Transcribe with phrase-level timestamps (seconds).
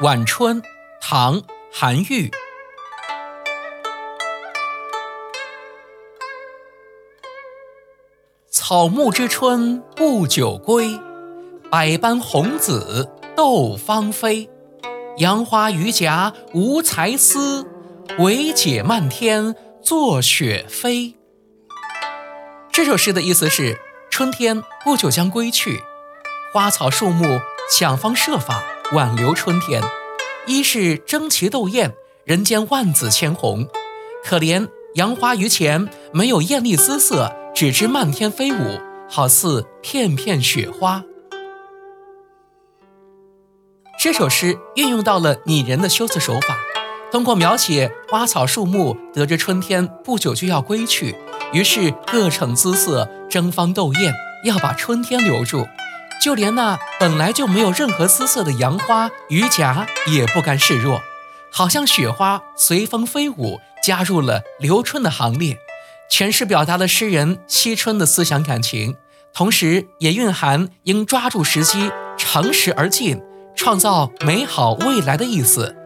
[0.00, 0.60] 晚春，
[1.00, 1.40] 唐·
[1.72, 2.28] 韩愈。
[8.50, 10.98] 草木知春不久归，
[11.70, 14.50] 百般红紫斗芳菲。
[15.18, 17.64] 杨花榆荚无才思，
[18.18, 21.14] 惟解漫天作雪飞。
[22.72, 23.78] 这首诗的意思是，
[24.10, 25.84] 春天不久将归去，
[26.52, 29.82] 花草树木想方设法挽留春天，
[30.46, 31.92] 一是争奇斗艳，
[32.24, 33.64] 人间万紫千红；
[34.24, 38.80] 可怜杨花榆钱没有艳丽姿色，只知漫天飞舞，
[39.10, 41.02] 好似片片雪花。
[43.98, 46.56] 这首诗运用到了拟人的修辞手法，
[47.10, 51.16] 通过描写花草树木得知春天不久就要归去。
[51.52, 54.14] 于是各逞姿色，争芳斗艳，
[54.44, 55.66] 要把春天留住。
[56.24, 61.02] 就连那本来就没有任何姿色的杨花、榆荚也不甘示弱，
[61.52, 65.58] 好像雪花随风飞舞，加入了留春的行列。
[66.10, 68.96] 全诗表达了诗人惜春的思想感情，
[69.34, 73.20] 同时也蕴含应抓住时机，乘时而进，
[73.54, 75.76] 创造美好未来的意思。